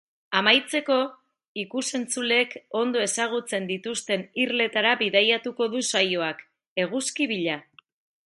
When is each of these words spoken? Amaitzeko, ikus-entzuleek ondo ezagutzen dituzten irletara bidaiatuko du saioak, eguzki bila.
Amaitzeko, 0.37 0.95
ikus-entzuleek 1.63 2.55
ondo 2.79 3.03
ezagutzen 3.07 3.69
dituzten 3.73 4.25
irletara 4.45 4.95
bidaiatuko 5.03 5.71
du 5.75 5.83
saioak, 5.91 6.43
eguzki 6.85 7.29
bila. 7.35 7.61